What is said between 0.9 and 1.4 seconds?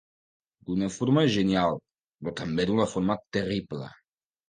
forma